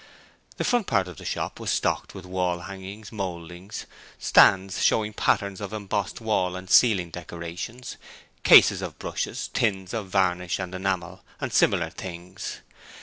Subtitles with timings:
[0.57, 3.85] The front part of the shop was stocked with wall hangings, mouldings,
[4.17, 7.97] stands showing patterns of embossed wall and ceiling decorations,
[8.41, 12.61] cases of brushes, tins of varnish and enamel, and similar things.